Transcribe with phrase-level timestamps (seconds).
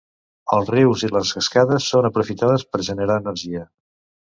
[0.55, 3.65] Els rius i les cascades són aprofitades per generar energia.